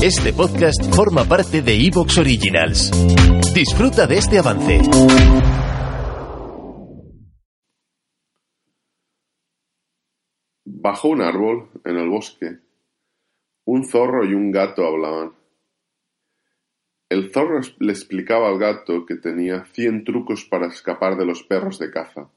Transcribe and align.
Este 0.00 0.32
podcast 0.32 0.94
forma 0.94 1.24
parte 1.24 1.60
de 1.60 1.74
Evox 1.74 2.18
Originals. 2.18 2.92
Disfruta 3.52 4.06
de 4.06 4.18
este 4.18 4.38
avance. 4.38 4.78
Bajo 10.64 11.08
un 11.08 11.20
árbol, 11.20 11.70
en 11.84 11.96
el 11.96 12.08
bosque, 12.08 12.58
un 13.64 13.84
zorro 13.84 14.24
y 14.24 14.34
un 14.34 14.52
gato 14.52 14.86
hablaban. 14.86 15.32
El 17.08 17.32
zorro 17.32 17.58
le 17.80 17.90
explicaba 17.90 18.50
al 18.50 18.58
gato 18.60 19.04
que 19.04 19.16
tenía 19.16 19.64
cien 19.72 20.04
trucos 20.04 20.44
para 20.44 20.68
escapar 20.68 21.16
de 21.16 21.26
los 21.26 21.42
perros 21.42 21.80
de 21.80 21.90
caza. 21.90 22.30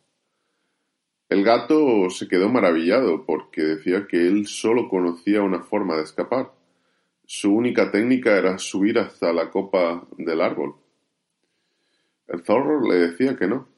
El 1.30 1.43
gato 1.43 2.09
se 2.09 2.28
quedó 2.28 2.50
maravillado 2.50 3.23
porque 3.23 3.62
decía 3.62 4.07
que 4.09 4.18
él 4.25 4.48
solo 4.48 4.89
conocía 4.89 5.43
una 5.43 5.62
forma 5.62 5.96
de 5.98 6.04
escapar. 6.05 6.59
Su 7.34 7.54
única 7.55 7.89
técnica 7.89 8.37
era 8.37 8.57
subir 8.57 9.00
hasta 9.00 9.32
la 9.32 9.50
copa 9.50 10.05
del 10.18 10.42
árbol. 10.42 10.75
El 12.28 12.43
zorro 12.43 12.86
le 12.86 13.07
decía 13.07 13.38
que 13.38 13.47
no, 13.47 13.69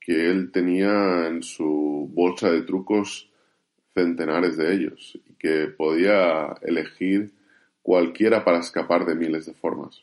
que 0.00 0.30
él 0.30 0.50
tenía 0.50 1.26
en 1.26 1.42
su 1.42 2.10
bolsa 2.10 2.50
de 2.50 2.62
trucos 2.62 3.30
centenares 3.92 4.56
de 4.56 4.72
ellos 4.72 5.20
y 5.26 5.34
que 5.34 5.66
podía 5.66 6.54
elegir 6.62 7.34
cualquiera 7.82 8.46
para 8.46 8.60
escapar 8.60 9.04
de 9.04 9.14
miles 9.14 9.44
de 9.44 9.52
formas. 9.52 10.02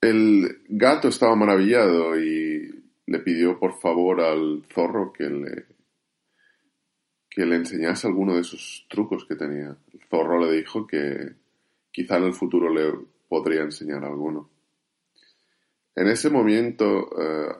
El 0.00 0.62
gato 0.66 1.08
estaba 1.08 1.36
maravillado 1.36 2.18
y 2.18 2.74
le 3.04 3.18
pidió 3.18 3.58
por 3.58 3.78
favor 3.78 4.22
al 4.22 4.64
zorro 4.72 5.12
que 5.12 5.24
le, 5.24 5.75
que 7.36 7.44
le 7.44 7.56
enseñase 7.56 8.06
alguno 8.06 8.34
de 8.34 8.40
esos 8.40 8.86
trucos 8.88 9.26
que 9.26 9.36
tenía. 9.36 9.76
El 9.92 10.00
zorro 10.08 10.40
le 10.40 10.56
dijo 10.56 10.86
que 10.86 11.34
quizá 11.92 12.16
en 12.16 12.24
el 12.24 12.32
futuro 12.32 12.72
le 12.72 12.90
podría 13.28 13.60
enseñar 13.60 14.02
alguno. 14.06 14.48
En 15.94 16.08
ese 16.08 16.30
momento 16.30 17.10
eh, 17.20 17.54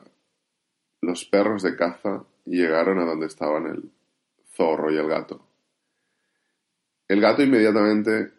los 1.01 1.25
perros 1.25 1.61
de 1.61 1.75
caza 1.75 2.25
llegaron 2.45 2.97
a 2.97 3.05
donde 3.05 3.27
estaban 3.27 3.67
el 3.67 3.91
zorro 4.55 4.91
y 4.91 4.97
el 4.97 5.07
gato. 5.07 5.45
El 7.07 7.21
gato 7.21 7.43
inmediatamente 7.43 8.31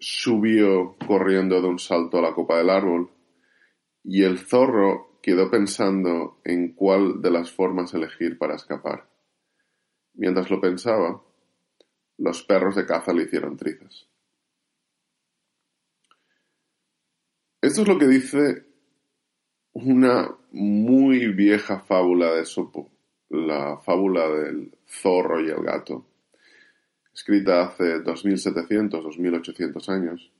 subió 0.00 0.96
corriendo 1.06 1.62
de 1.62 1.68
un 1.68 1.78
salto 1.78 2.18
a 2.18 2.22
la 2.22 2.34
copa 2.34 2.58
del 2.58 2.70
árbol 2.70 3.12
y 4.02 4.24
el 4.24 4.40
zorro 4.40 5.20
quedó 5.22 5.52
pensando 5.52 6.40
en 6.44 6.72
cuál 6.72 7.22
de 7.22 7.30
las 7.30 7.52
formas 7.52 7.94
elegir 7.94 8.38
para 8.38 8.56
escapar. 8.56 9.07
Mientras 10.18 10.50
lo 10.50 10.60
pensaba, 10.60 11.22
los 12.18 12.42
perros 12.42 12.74
de 12.74 12.84
caza 12.84 13.12
le 13.12 13.22
hicieron 13.22 13.56
trizas. 13.56 14.08
Esto 17.62 17.82
es 17.82 17.88
lo 17.88 17.98
que 17.98 18.08
dice 18.08 18.66
una 19.74 20.28
muy 20.50 21.28
vieja 21.28 21.78
fábula 21.78 22.34
de 22.34 22.44
Sopo, 22.44 22.90
la 23.28 23.78
fábula 23.78 24.28
del 24.28 24.76
zorro 24.86 25.40
y 25.40 25.50
el 25.50 25.62
gato, 25.62 26.04
escrita 27.14 27.62
hace 27.62 28.00
2700, 28.00 29.04
2800 29.04 29.88
años, 29.88 30.32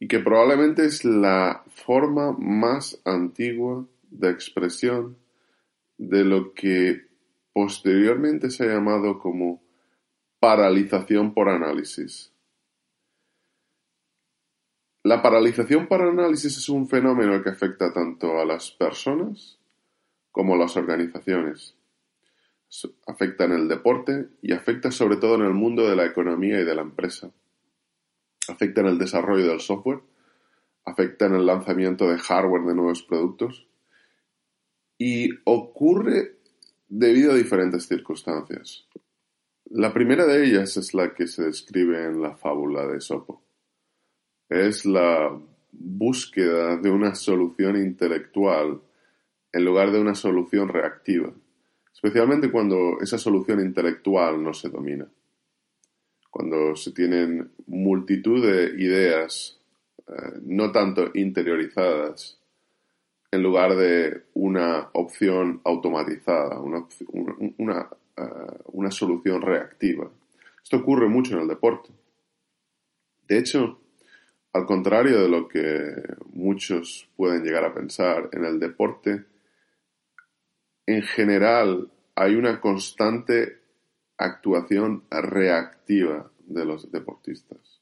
y 0.00 0.08
que 0.08 0.18
probablemente 0.18 0.86
es 0.86 1.04
la 1.04 1.62
forma 1.68 2.32
más 2.32 3.00
antigua 3.04 3.86
de 4.10 4.30
expresión 4.30 5.16
de 5.98 6.24
lo 6.24 6.52
que 6.52 7.13
posteriormente 7.54 8.50
se 8.50 8.64
ha 8.64 8.74
llamado 8.74 9.18
como 9.18 9.62
paralización 10.40 11.32
por 11.32 11.48
análisis. 11.48 12.32
La 15.04 15.22
paralización 15.22 15.86
por 15.86 16.02
análisis 16.02 16.56
es 16.56 16.68
un 16.68 16.88
fenómeno 16.88 17.42
que 17.42 17.50
afecta 17.50 17.92
tanto 17.92 18.38
a 18.40 18.44
las 18.44 18.70
personas 18.72 19.58
como 20.32 20.54
a 20.54 20.58
las 20.58 20.76
organizaciones. 20.76 21.76
Afecta 23.06 23.44
en 23.44 23.52
el 23.52 23.68
deporte 23.68 24.30
y 24.42 24.52
afecta 24.52 24.90
sobre 24.90 25.16
todo 25.16 25.36
en 25.36 25.42
el 25.42 25.54
mundo 25.54 25.88
de 25.88 25.94
la 25.94 26.06
economía 26.06 26.60
y 26.60 26.64
de 26.64 26.74
la 26.74 26.82
empresa. 26.82 27.30
Afecta 28.48 28.80
en 28.80 28.88
el 28.88 28.98
desarrollo 28.98 29.46
del 29.46 29.60
software, 29.60 30.00
afecta 30.84 31.26
en 31.26 31.36
el 31.36 31.46
lanzamiento 31.46 32.08
de 32.08 32.18
hardware 32.18 32.62
de 32.62 32.74
nuevos 32.74 33.02
productos 33.04 33.68
y 34.98 35.30
ocurre 35.44 36.33
debido 36.96 37.32
a 37.32 37.36
diferentes 37.36 37.88
circunstancias. 37.88 38.86
La 39.70 39.92
primera 39.92 40.26
de 40.26 40.44
ellas 40.44 40.76
es 40.76 40.94
la 40.94 41.12
que 41.12 41.26
se 41.26 41.42
describe 41.42 42.04
en 42.04 42.22
la 42.22 42.36
fábula 42.36 42.86
de 42.86 43.00
Sopo 43.00 43.42
es 44.48 44.84
la 44.84 45.36
búsqueda 45.72 46.76
de 46.76 46.90
una 46.90 47.16
solución 47.16 47.76
intelectual 47.76 48.80
en 49.52 49.64
lugar 49.64 49.90
de 49.90 50.00
una 50.00 50.14
solución 50.14 50.68
reactiva, 50.68 51.32
especialmente 51.92 52.52
cuando 52.52 53.00
esa 53.00 53.18
solución 53.18 53.60
intelectual 53.60 54.40
no 54.40 54.52
se 54.52 54.68
domina, 54.68 55.08
cuando 56.30 56.76
se 56.76 56.92
tienen 56.92 57.50
multitud 57.66 58.46
de 58.46 58.80
ideas 58.80 59.58
eh, 60.06 60.38
no 60.42 60.70
tanto 60.70 61.10
interiorizadas 61.14 62.38
en 63.34 63.42
lugar 63.42 63.74
de 63.74 64.26
una 64.34 64.90
opción 64.92 65.60
automatizada, 65.64 66.60
una, 66.60 66.86
eh, 68.16 68.22
una 68.66 68.90
solución 68.92 69.42
reactiva. 69.42 70.08
Esto 70.62 70.76
ocurre 70.76 71.08
mucho 71.08 71.34
en 71.34 71.42
el 71.42 71.48
deporte. 71.48 71.90
De 73.26 73.38
hecho, 73.38 73.80
al 74.52 74.66
contrario 74.66 75.20
de 75.20 75.28
lo 75.28 75.48
que 75.48 75.94
muchos 76.32 77.10
pueden 77.16 77.42
llegar 77.42 77.64
a 77.64 77.74
pensar, 77.74 78.28
en 78.32 78.44
el 78.44 78.60
deporte, 78.60 79.24
en 80.86 81.02
general 81.02 81.90
hay 82.14 82.36
una 82.36 82.60
constante 82.60 83.58
actuación 84.16 85.04
reactiva 85.10 86.30
de 86.46 86.64
los 86.64 86.92
deportistas. 86.92 87.80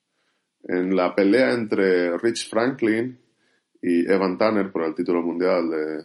En 0.64 0.96
la 0.96 1.14
pelea 1.14 1.52
entre 1.52 2.16
Rich 2.16 2.48
Franklin 2.48 3.18
y 3.82 4.10
Evan 4.10 4.38
Tanner 4.38 4.70
por 4.70 4.84
el 4.84 4.94
título 4.94 5.20
mundial 5.20 5.68
de 5.68 6.04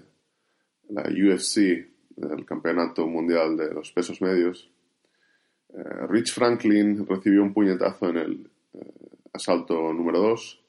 la 0.90 1.04
UFC, 1.04 1.88
del 2.16 2.44
Campeonato 2.46 3.06
Mundial 3.08 3.56
de 3.56 3.74
los 3.74 3.92
Pesos 3.92 4.20
Medios, 4.22 4.72
eh, 5.70 6.08
Rich 6.10 6.34
Franklin 6.34 7.06
recibió 7.06 7.44
un 7.44 7.54
puñetazo 7.54 8.10
en 8.10 8.18
el 8.18 8.50
eh, 8.74 8.80
asalto 9.34 9.94
número 9.94 10.20
2 10.20 10.64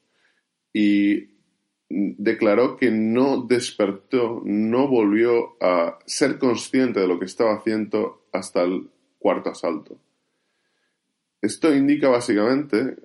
y 0.74 1.38
declaró 1.88 2.76
que 2.76 2.90
no 2.90 3.46
despertó, 3.46 4.42
no 4.44 4.88
volvió 4.88 5.56
a 5.62 5.98
ser 6.04 6.38
consciente 6.38 7.00
de 7.00 7.08
lo 7.08 7.18
que 7.18 7.24
estaba 7.24 7.54
haciendo 7.54 8.26
hasta 8.32 8.62
el 8.62 8.90
cuarto 9.18 9.50
asalto. 9.50 9.98
Esto 11.40 11.74
indica 11.74 12.08
básicamente 12.08 12.96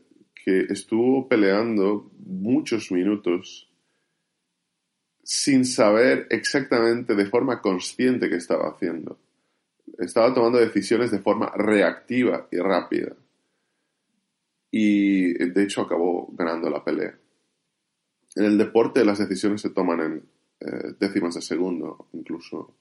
que 0.44 0.66
estuvo 0.70 1.30
peleando 1.30 2.12
muchos 2.26 2.92
minutos 2.92 3.73
sin 5.24 5.66
saber 5.66 6.28
exactamente 6.30 7.16
de 7.16 7.26
forma 7.26 7.62
consciente 7.62 8.30
qué 8.30 8.36
estaba 8.36 8.70
haciendo. 8.70 9.18
Estaba 9.98 10.34
tomando 10.34 10.60
decisiones 10.60 11.12
de 11.12 11.20
forma 11.20 11.52
reactiva 11.56 12.48
y 12.52 12.58
rápida 12.58 13.16
y 14.76 15.34
de 15.34 15.64
hecho 15.64 15.82
acabó 15.82 16.28
ganando 16.34 16.68
la 16.68 16.84
pelea. 16.84 17.16
En 18.36 18.46
el 18.46 18.58
deporte 18.58 19.06
las 19.06 19.20
decisiones 19.20 19.62
se 19.62 19.70
toman 19.70 20.00
en 20.00 20.24
eh, 20.62 20.96
décimas 21.00 21.36
de 21.36 21.44
segundo, 21.44 22.08
incluso 22.14 22.74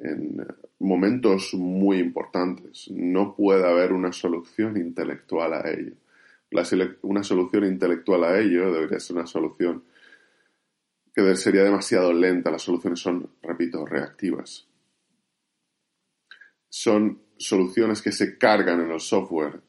en 0.00 0.44
momentos 0.80 1.54
muy 1.54 1.98
importantes. 1.98 2.90
No 2.90 3.36
puede 3.36 3.64
haber 3.64 3.92
una 3.92 4.12
solución 4.12 4.76
intelectual 4.76 5.54
a 5.54 5.70
ello. 5.70 5.92
una 7.02 7.22
solución 7.22 7.64
intelectual 7.64 8.24
a 8.24 8.40
ello 8.40 8.72
debería 8.72 8.98
ser 8.98 9.16
una 9.16 9.26
solución 9.26 9.84
sería 11.36 11.64
demasiado 11.64 12.12
lenta. 12.12 12.50
Las 12.50 12.62
soluciones 12.62 13.00
son, 13.00 13.30
repito, 13.42 13.84
reactivas. 13.84 14.66
Son 16.68 17.22
soluciones 17.36 18.02
que 18.02 18.12
se 18.12 18.38
cargan 18.38 18.80
en 18.80 18.90
el 18.90 19.00
software 19.00 19.60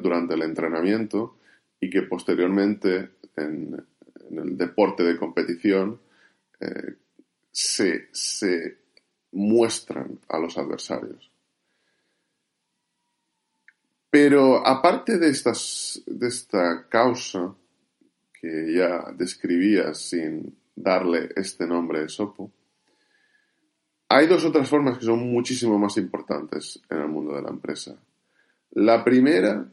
durante 0.00 0.34
el 0.34 0.42
entrenamiento 0.42 1.38
y 1.80 1.88
que 1.88 2.02
posteriormente 2.02 3.12
en, 3.36 3.84
el 4.30 4.56
deporte 4.56 5.02
de 5.02 5.16
competición 5.16 6.00
eh, 6.60 6.96
se, 7.50 8.78
muestran 9.32 10.20
a 10.28 10.38
los 10.38 10.58
adversarios. 10.58 11.30
Pero 14.10 14.66
aparte 14.66 15.18
de, 15.18 15.30
estas, 15.30 16.02
de 16.06 16.28
esta 16.28 16.86
causa 16.88 17.54
que 18.38 18.74
ya 18.74 19.10
describía 19.16 19.94
sin 19.94 20.54
darle 20.74 21.30
este 21.36 21.66
nombre 21.66 22.00
de 22.00 22.08
Sopo, 22.08 22.52
hay 24.08 24.26
dos 24.26 24.44
otras 24.44 24.68
formas 24.68 24.98
que 24.98 25.06
son 25.06 25.20
muchísimo 25.32 25.78
más 25.78 25.96
importantes 25.96 26.82
en 26.90 26.98
el 26.98 27.08
mundo 27.08 27.34
de 27.34 27.42
la 27.42 27.48
empresa. 27.48 27.96
La 28.72 29.02
primera 29.04 29.72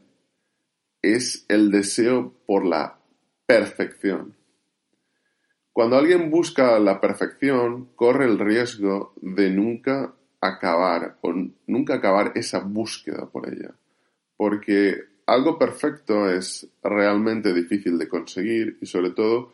es 1.02 1.44
el 1.48 1.70
deseo 1.70 2.32
por 2.46 2.64
la 2.64 2.98
perfección. 3.46 4.34
Cuando 5.72 5.96
alguien 5.96 6.30
busca 6.30 6.78
la 6.78 7.00
perfección, 7.00 7.90
corre 7.94 8.24
el 8.24 8.38
riesgo 8.38 9.12
de 9.20 9.50
nunca 9.50 10.14
acabar 10.40 11.18
o 11.20 11.32
nunca 11.66 11.94
acabar 11.96 12.32
esa 12.34 12.60
búsqueda 12.60 13.26
por 13.26 13.48
ella. 13.48 13.74
Porque 14.36 15.04
algo 15.26 15.58
perfecto 15.58 16.28
es 16.30 16.66
realmente 16.82 17.52
difícil 17.52 17.98
de 17.98 18.08
conseguir 18.08 18.78
y 18.80 18.86
sobre 18.86 19.10
todo 19.10 19.52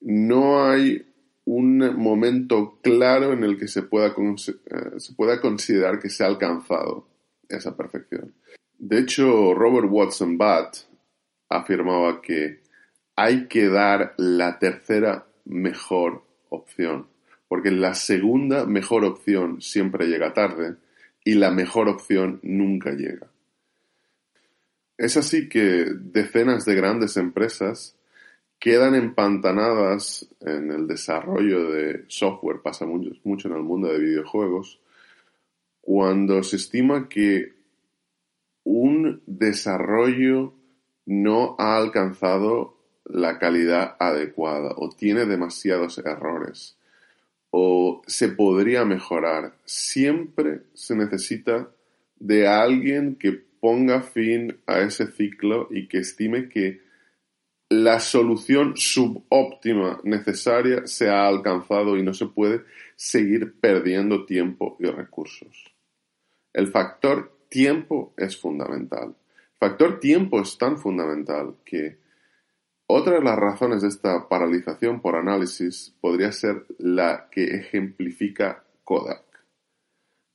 no 0.00 0.64
hay 0.64 1.06
un 1.44 1.96
momento 1.96 2.78
claro 2.82 3.32
en 3.32 3.42
el 3.42 3.58
que 3.58 3.68
se 3.68 3.82
pueda, 3.82 4.08
eh, 4.08 4.98
se 4.98 5.14
pueda 5.14 5.40
considerar 5.40 5.98
que 5.98 6.10
se 6.10 6.22
ha 6.22 6.26
alcanzado 6.26 7.08
esa 7.48 7.76
perfección. 7.76 8.34
De 8.78 9.00
hecho, 9.00 9.54
Robert 9.54 9.88
Watson 9.90 10.36
Batt 10.36 10.76
afirmaba 11.48 12.20
que 12.20 12.60
hay 13.16 13.48
que 13.48 13.68
dar 13.68 14.14
la 14.18 14.58
tercera 14.58 15.26
mejor 15.44 16.22
opción, 16.50 17.08
porque 17.48 17.70
la 17.70 17.94
segunda 17.94 18.66
mejor 18.66 19.04
opción 19.04 19.60
siempre 19.60 20.06
llega 20.06 20.34
tarde 20.34 20.76
y 21.24 21.34
la 21.34 21.50
mejor 21.50 21.88
opción 21.88 22.40
nunca 22.42 22.92
llega. 22.92 23.28
Es 24.96 25.16
así 25.16 25.48
que 25.48 25.86
decenas 25.94 26.64
de 26.64 26.74
grandes 26.74 27.16
empresas 27.16 27.97
quedan 28.58 28.94
empantanadas 28.94 30.28
en 30.40 30.70
el 30.70 30.86
desarrollo 30.86 31.70
de 31.70 32.04
software, 32.08 32.60
pasa 32.62 32.86
mucho, 32.86 33.48
en 33.48 33.54
el 33.54 33.62
mundo 33.62 33.88
de 33.88 33.98
videojuegos, 33.98 34.80
cuando 35.80 36.42
se 36.42 36.56
estima 36.56 37.08
que 37.08 37.54
un 38.64 39.22
desarrollo 39.26 40.54
no 41.06 41.56
ha 41.58 41.76
alcanzado 41.76 42.76
la 43.04 43.38
calidad 43.38 43.96
adecuada 43.98 44.74
o 44.76 44.90
tiene 44.90 45.24
demasiados 45.24 45.98
errores 45.98 46.76
o 47.50 48.02
se 48.06 48.28
podría 48.28 48.84
mejorar. 48.84 49.54
Siempre 49.64 50.64
se 50.74 50.94
necesita 50.94 51.70
de 52.18 52.46
alguien 52.46 53.16
que 53.16 53.32
ponga 53.32 54.02
fin 54.02 54.58
a 54.66 54.80
ese 54.80 55.06
ciclo 55.06 55.68
y 55.70 55.88
que 55.88 55.98
estime 55.98 56.50
que 56.50 56.87
la 57.70 58.00
solución 58.00 58.76
subóptima 58.76 60.00
necesaria 60.04 60.86
se 60.86 61.10
ha 61.10 61.26
alcanzado 61.26 61.96
y 61.96 62.02
no 62.02 62.14
se 62.14 62.26
puede 62.26 62.64
seguir 62.96 63.60
perdiendo 63.60 64.24
tiempo 64.24 64.76
y 64.80 64.86
recursos. 64.86 65.74
El 66.52 66.68
factor 66.68 67.38
tiempo 67.48 68.14
es 68.16 68.36
fundamental. 68.40 69.08
El 69.08 69.68
factor 69.68 70.00
tiempo 70.00 70.40
es 70.40 70.56
tan 70.56 70.78
fundamental 70.78 71.56
que 71.64 71.98
otra 72.86 73.16
de 73.16 73.22
las 73.22 73.36
razones 73.36 73.82
de 73.82 73.88
esta 73.88 74.28
paralización 74.28 75.02
por 75.02 75.14
análisis 75.14 75.94
podría 76.00 76.32
ser 76.32 76.64
la 76.78 77.28
que 77.30 77.44
ejemplifica 77.44 78.64
Kodak. 78.82 79.24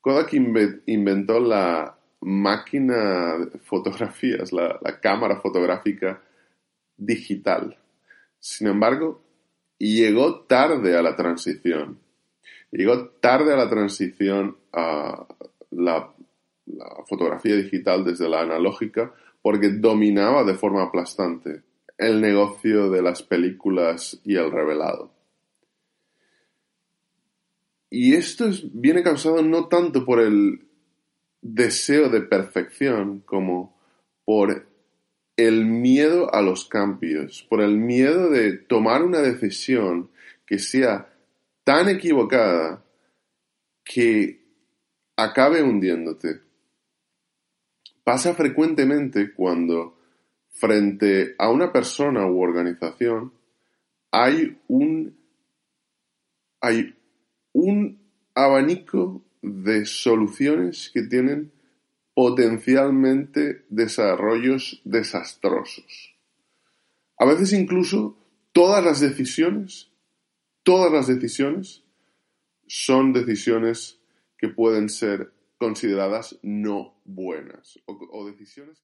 Kodak 0.02 0.34
inventó 0.34 1.40
la 1.40 1.98
máquina 2.22 3.38
de 3.40 3.58
fotografías, 3.58 4.54
la, 4.54 4.80
cámara 5.02 5.38
fotográfica 5.38 6.22
digital. 6.98 7.78
Sin 8.40 8.68
embargo, 8.68 9.22
llegó 9.78 10.42
tarde 10.42 10.98
a 10.98 11.01
la 11.01 11.16
transición. 11.16 12.00
Llegó 12.72 13.10
tarde 13.22 13.54
a 13.54 13.57
la 13.57 13.69
transición 13.69 14.57
a 14.72 15.28
la, 15.72 16.13
fotografía 17.07 17.57
digital 17.57 18.06
desde 18.06 18.30
la 18.30 18.42
analógica 18.42 19.13
porque 19.42 19.69
dominaba 19.69 20.45
de 20.45 20.56
forma 20.56 20.84
aplastante 20.84 21.62
el 21.98 22.22
negocio 22.22 22.90
de 22.90 23.01
las 23.01 23.22
películas 23.22 24.19
y 24.24 24.36
el 24.38 24.50
revelado. 24.50 25.12
Y 27.89 28.16
esto 28.16 28.46
viene 28.72 29.04
causado 29.04 29.44
no 29.44 29.68
tanto 29.68 30.06
por 30.06 30.22
el 30.22 30.66
deseo 31.42 32.10
de 32.10 32.22
perfección 32.22 33.19
como 33.19 33.78
por 34.25 34.66
el 35.36 35.66
miedo 35.66 36.34
a 36.34 36.42
los 36.42 36.66
cambios, 36.66 37.44
por 37.50 37.62
el 37.62 37.78
miedo 37.78 38.30
de 38.30 38.54
tomar 38.58 39.04
una 39.04 39.20
decisión 39.20 40.12
que 40.46 40.60
sea 40.60 41.14
tan 41.64 41.90
equivocada 41.90 42.84
que 43.84 44.44
acabe 45.16 45.64
hundiéndote. 45.64 46.42
Pasa 48.04 48.34
frecuentemente 48.34 49.34
cuando 49.34 49.98
frente 50.50 51.36
a 51.40 51.50
una 51.50 51.72
persona 51.72 52.28
u 52.28 52.42
organización 52.42 53.34
hay 54.12 54.62
un 54.68 55.18
hay 56.62 56.96
un 57.52 58.00
abanico 58.36 59.26
de 59.42 59.86
soluciones 59.86 60.90
que 60.94 61.04
tienen 61.04 61.52
potencialmente 62.13 63.65
desarrollos 63.69 64.81
desastrosos. 64.83 66.15
A 67.18 67.25
veces 67.25 67.54
incluso 67.54 68.18
todas 68.51 68.83
las 68.83 69.00
decisiones, 69.00 69.92
todas 70.63 70.92
las 70.92 71.07
decisiones 71.07 71.83
son 72.68 73.13
decisiones 73.13 74.00
que 74.38 74.50
pueden 74.50 74.89
ser 74.89 75.31
consideradas 75.57 76.38
no 76.42 76.95
buenas 77.06 77.80
o, 77.86 78.25
decisiones 78.25 78.83